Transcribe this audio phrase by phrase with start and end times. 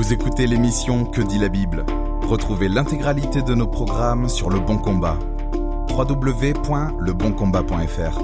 [0.00, 1.84] Vous écoutez l'émission Que dit la Bible
[2.22, 5.18] Retrouvez l'intégralité de nos programmes sur Le Bon Combat.
[5.90, 8.22] www.leboncombat.fr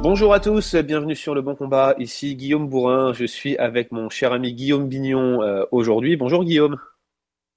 [0.00, 1.96] Bonjour à tous, bienvenue sur Le Bon Combat.
[1.98, 6.16] Ici Guillaume Bourrin, je suis avec mon cher ami Guillaume Bignon euh, aujourd'hui.
[6.16, 6.76] Bonjour Guillaume.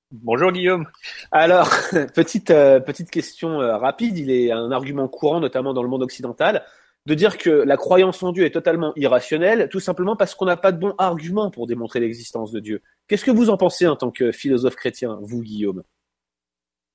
[0.09, 0.87] Bonjour Guillaume.
[1.31, 1.69] Alors,
[2.15, 6.01] petite, euh, petite question euh, rapide, il est un argument courant, notamment dans le monde
[6.01, 6.63] occidental,
[7.05, 10.55] de dire que la croyance en Dieu est totalement irrationnelle, tout simplement parce qu'on n'a
[10.55, 12.81] pas de bons arguments pour démontrer l'existence de Dieu.
[13.07, 15.83] Qu'est-ce que vous en pensez en tant que philosophe chrétien, vous Guillaume?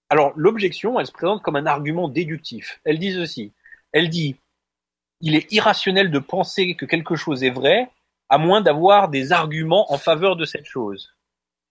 [0.08, 2.80] Alors, l'objection, elle se présente comme un argument déductif.
[2.84, 3.52] Elle dit ceci.
[3.92, 4.36] Elle dit,
[5.20, 7.90] il est irrationnel de penser que quelque chose est vrai,
[8.30, 11.14] à moins d'avoir des arguments en faveur de cette chose.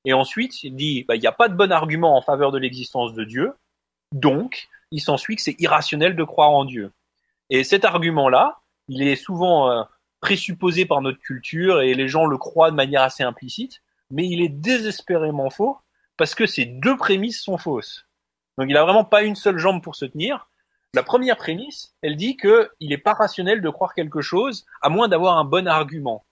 [0.05, 2.59] Et ensuite, il dit, bah, il n'y a pas de bon argument en faveur de
[2.59, 3.53] l'existence de Dieu,
[4.13, 6.91] donc il s'ensuit que c'est irrationnel de croire en Dieu.
[7.49, 9.83] Et cet argument-là, il est souvent euh,
[10.21, 14.41] présupposé par notre culture et les gens le croient de manière assez implicite, mais il
[14.41, 15.77] est désespérément faux
[16.17, 18.05] parce que ces deux prémices sont fausses.
[18.57, 20.49] Donc il n'a vraiment pas une seule jambe pour se tenir.
[20.93, 25.07] La première prémisse, elle dit qu'il n'est pas rationnel de croire quelque chose à moins
[25.07, 26.25] d'avoir un bon argument.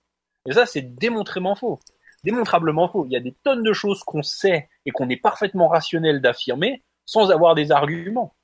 [0.47, 1.80] Et ça, c'est démontrément faux
[2.25, 3.05] démontrablement faux.
[3.05, 6.83] Il y a des tonnes de choses qu'on sait et qu'on est parfaitement rationnel d'affirmer
[7.05, 8.34] sans avoir des arguments.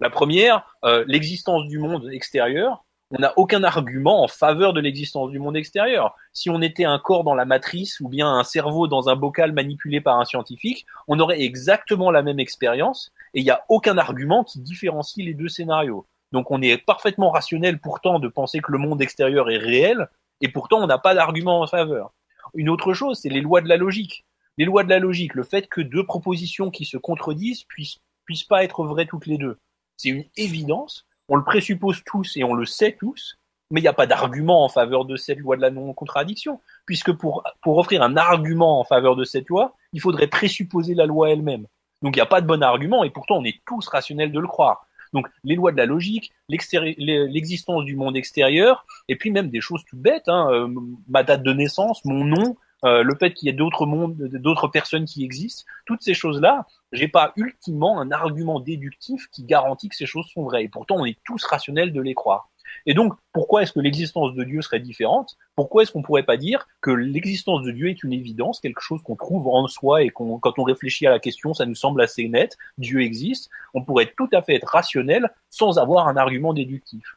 [0.00, 2.84] La première, euh, l'existence du monde extérieur.
[3.10, 6.16] On n'a aucun argument en faveur de l'existence du monde extérieur.
[6.32, 9.52] Si on était un corps dans la matrice ou bien un cerveau dans un bocal
[9.52, 13.98] manipulé par un scientifique, on aurait exactement la même expérience et il n'y a aucun
[13.98, 16.06] argument qui différencie les deux scénarios.
[16.32, 20.08] Donc on est parfaitement rationnel pourtant de penser que le monde extérieur est réel
[20.40, 22.12] et pourtant on n'a pas d'argument en faveur.
[22.54, 24.24] Une autre chose, c'est les lois de la logique.
[24.58, 28.44] Les lois de la logique, le fait que deux propositions qui se contredisent puissent, puissent
[28.44, 29.58] pas être vraies toutes les deux.
[29.96, 33.38] C'est une évidence, on le présuppose tous et on le sait tous,
[33.70, 37.12] mais il n'y a pas d'argument en faveur de cette loi de la non-contradiction, puisque
[37.12, 41.30] pour, pour offrir un argument en faveur de cette loi, il faudrait présupposer la loi
[41.30, 41.66] elle-même.
[42.02, 44.40] Donc il n'y a pas de bon argument, et pourtant on est tous rationnels de
[44.40, 44.86] le croire.
[45.14, 49.84] Donc les lois de la logique, l'existence du monde extérieur, et puis même des choses
[49.88, 50.68] tout bêtes, hein, euh,
[51.08, 54.68] ma date de naissance, mon nom, euh, le fait qu'il y ait d'autres mondes, d'autres
[54.68, 59.96] personnes qui existent, toutes ces choses-là, j'ai pas ultimement un argument déductif qui garantit que
[59.96, 60.64] ces choses sont vraies.
[60.64, 62.50] Et pourtant, on est tous rationnels de les croire.
[62.86, 65.36] Et donc, pourquoi est-ce que l'existence de Dieu serait différente?
[65.56, 69.02] Pourquoi est-ce qu'on pourrait pas dire que l'existence de Dieu est une évidence, quelque chose
[69.02, 72.02] qu'on trouve en soi et qu'on, quand on réfléchit à la question, ça nous semble
[72.02, 76.52] assez net, Dieu existe, on pourrait tout à fait être rationnel sans avoir un argument
[76.52, 77.16] déductif.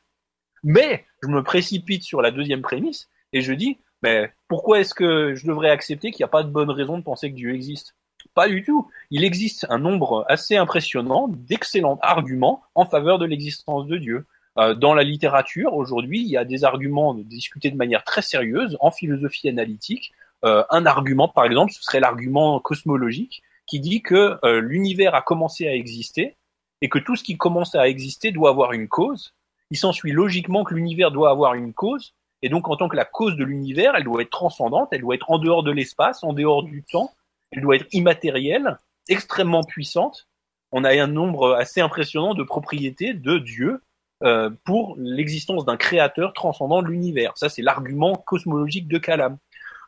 [0.63, 5.35] Mais je me précipite sur la deuxième prémisse et je dis, mais pourquoi est-ce que
[5.35, 7.95] je devrais accepter qu'il n'y a pas de bonne raison de penser que Dieu existe?
[8.33, 8.89] Pas du tout.
[9.09, 14.25] Il existe un nombre assez impressionnant d'excellents arguments en faveur de l'existence de Dieu.
[14.57, 18.77] Euh, dans la littérature, aujourd'hui, il y a des arguments discutés de manière très sérieuse
[18.79, 20.13] en philosophie analytique.
[20.45, 25.21] Euh, un argument, par exemple, ce serait l'argument cosmologique qui dit que euh, l'univers a
[25.21, 26.37] commencé à exister
[26.81, 29.33] et que tout ce qui commence à exister doit avoir une cause.
[29.71, 33.05] Il s'ensuit logiquement que l'univers doit avoir une cause, et donc en tant que la
[33.05, 36.33] cause de l'univers, elle doit être transcendante, elle doit être en dehors de l'espace, en
[36.33, 37.11] dehors du temps,
[37.51, 38.77] elle doit être immatérielle,
[39.09, 40.27] extrêmement puissante.
[40.71, 43.81] On a un nombre assez impressionnant de propriétés de Dieu
[44.23, 47.33] euh, pour l'existence d'un créateur transcendant de l'univers.
[47.35, 49.37] Ça, c'est l'argument cosmologique de Kalam.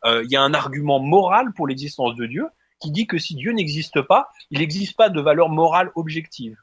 [0.05, 2.47] Euh, il y a un argument moral pour l'existence de Dieu
[2.79, 6.55] qui dit que si Dieu n'existe pas, il n'existe pas de valeur morale objective.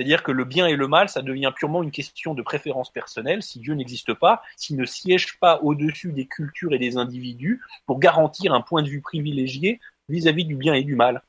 [0.00, 3.42] C'est-à-dire que le bien et le mal, ça devient purement une question de préférence personnelle.
[3.42, 8.00] Si Dieu n'existe pas, s'il ne siège pas au-dessus des cultures et des individus pour
[8.00, 9.78] garantir un point de vue privilégié
[10.08, 11.22] vis-à-vis -vis du bien et du mal.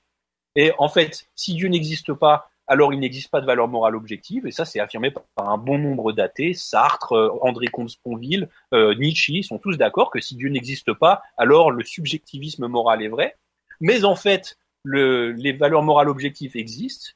[0.55, 4.47] Et en fait, si Dieu n'existe pas, alors il n'existe pas de valeur morale objective,
[4.47, 9.43] et ça c'est affirmé par un bon nombre d'athées, Sartre, euh, André Comte-Sponville, euh, Nietzsche,
[9.43, 13.35] sont tous d'accord que si Dieu n'existe pas, alors le subjectivisme moral est vrai.
[13.81, 17.11] Mais en fait, les valeurs morales objectives existent,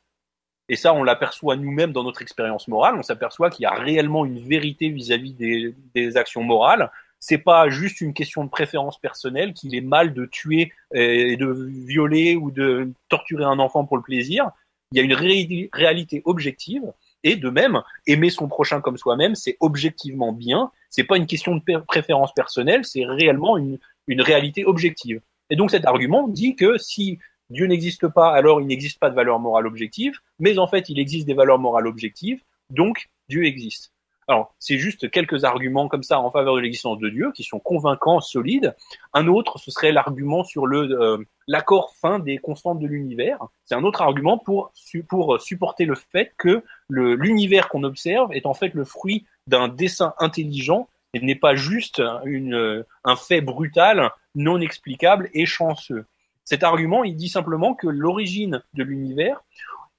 [0.70, 4.26] et ça on l'aperçoit nous-mêmes dans notre expérience morale, on s'aperçoit qu'il y a réellement
[4.26, 9.76] une vérité vis-à-vis des, actions morales, c'est pas juste une question de préférence personnelle qu'il
[9.76, 11.48] est mal de tuer et de
[11.86, 14.52] violer ou de torturer un enfant pour le plaisir
[14.92, 16.84] il y a une réalité objective.
[17.24, 20.72] Et de même, aimer son prochain comme soi-même, c'est objectivement bien.
[20.90, 25.22] C'est pas une question de préférence personnelle, c'est réellement une, une réalité objective.
[25.50, 27.20] Et donc cet argument dit que si
[27.50, 31.00] Dieu n'existe pas, alors il n'existe pas de valeur morale objective, mais en fait il
[31.00, 33.92] existe des valeurs morales objectives, donc Dieu existe.
[34.28, 37.60] Alors, c'est juste quelques arguments comme ça en faveur de l'existence de Dieu qui sont
[37.60, 38.76] convaincants, solides.
[39.14, 43.38] Un autre, ce serait l'argument sur euh, l'accord fin des constantes de l'univers.
[43.66, 48.74] C'est un autre argument pour supporter le fait que l'univers qu'on observe est en fait
[48.74, 55.46] le fruit d'un dessin intelligent et n'est pas juste un fait brutal, non explicable et
[55.46, 56.06] chanceux.
[56.46, 59.44] Cet argument, il dit simplement que l'origine de l'univers,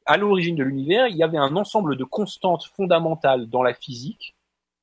[0.06, 4.36] à l'origine de l'univers, il y avait un ensemble de constantes fondamentales dans la physique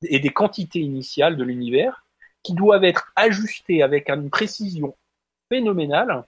[0.03, 2.05] et des quantités initiales de l'univers
[2.43, 4.95] qui doivent être ajustées avec une précision
[5.47, 6.25] phénoménale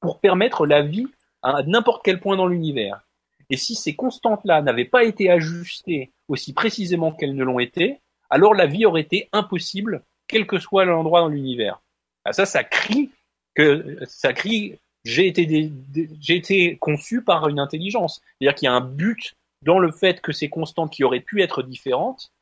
[0.00, 1.06] pour permettre la vie
[1.42, 3.02] à n'importe quel point dans l'univers.
[3.48, 8.00] Et si ces constantes-là n'avaient pas été ajustées aussi précisément qu'elles ne l'ont été,
[8.30, 11.80] alors la vie aurait été impossible, quel que soit l'endroit dans l'univers.
[12.24, 13.10] Ah, ça, ça crie
[13.54, 15.72] que ça crie j'ai été
[16.20, 18.20] j'ai été conçu par une intelligence.
[18.38, 21.42] C'est-à-dire qu'il y a un but dans le fait que ces constantes qui auraient pu
[21.42, 22.32] être différentes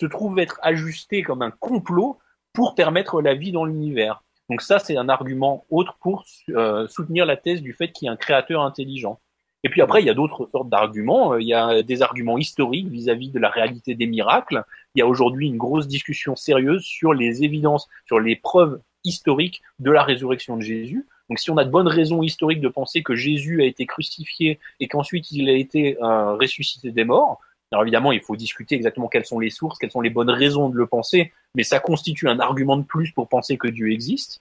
[0.00, 2.18] se trouvent être ajustées comme un complot
[2.52, 4.22] pour permettre la vie dans l'univers.
[4.48, 8.08] Donc ça, c'est un argument autre pour euh, soutenir la thèse du fait qu'il y
[8.08, 9.20] a un créateur intelligent.
[9.62, 11.36] Et puis après, il y a d'autres sortes d'arguments.
[11.36, 14.64] Il y a des arguments historiques vis-à-vis -vis de la réalité des miracles.
[14.94, 19.62] Il y a aujourd'hui une grosse discussion sérieuse sur les évidences, sur les preuves historiques
[19.78, 21.06] de la résurrection de Jésus.
[21.28, 24.58] Donc si on a de bonnes raisons historiques de penser que Jésus a été crucifié
[24.80, 27.40] et qu'ensuite il a été euh, ressuscité des morts,
[27.72, 30.68] alors évidemment il faut discuter exactement quelles sont les sources, quelles sont les bonnes raisons
[30.68, 34.40] de le penser, mais ça constitue un argument de plus pour penser que Dieu existe.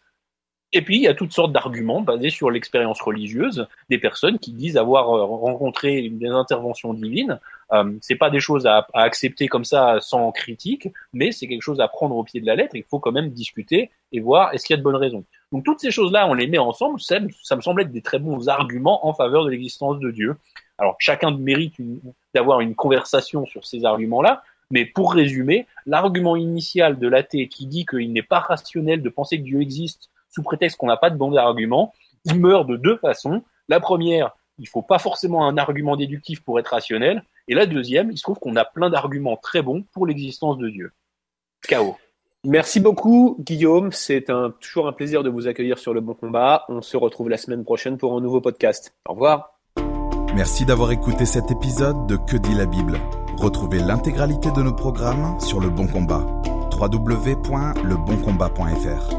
[0.72, 4.52] Et puis, il y a toutes sortes d'arguments basés sur l'expérience religieuse des personnes qui
[4.52, 7.40] disent avoir euh, rencontré des interventions divines.
[7.72, 11.80] Euh, c'est pas des choses à, accepter comme ça sans critique, mais c'est quelque chose
[11.82, 12.76] à prendre au pied de la lettre.
[12.76, 15.24] Il faut quand même discuter et voir est-ce qu'il y a de bonnes raisons.
[15.52, 17.02] Donc toutes ces choses-là, on les met ensemble.
[17.02, 20.36] Ça, ça me semble être des très bons arguments en faveur de l'existence de Dieu.
[20.78, 21.76] Alors chacun mérite
[22.36, 27.88] d'avoir une conversation sur ces arguments-là, mais pour résumer, l'argument initial de l'athée qui dit
[27.88, 31.18] qu'il n'est pas rationnel de penser que Dieu existe sous prétexte qu'on n'a pas de
[31.18, 31.94] bons arguments,
[32.26, 33.44] il meurt de deux façons.
[33.68, 37.24] La première, il faut pas forcément un argument déductif pour être rationnel.
[37.48, 40.70] Et la deuxième, il se trouve qu'on a plein d'arguments très bons pour l'existence de
[40.70, 40.92] Dieu.
[41.68, 41.98] Chaos.
[42.46, 43.92] Merci beaucoup, Guillaume.
[43.92, 46.64] C'est un, toujours un plaisir de vous accueillir sur le bon combat.
[46.70, 48.94] On se retrouve la semaine prochaine pour un nouveau podcast.
[49.08, 49.60] Au revoir.
[50.36, 52.98] Merci d'avoir écouté cet épisode de Que dit la Bible.
[53.38, 56.26] Retrouvez l'intégralité de nos programmes sur le bon combat.
[56.80, 59.19] www.leboncombat.fr